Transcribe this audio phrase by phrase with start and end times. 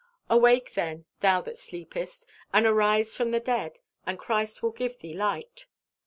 [0.31, 5.13] Awake, then, thou that sleepest, and arise from the dead, and Christ will give thee
[5.13, 5.67] light.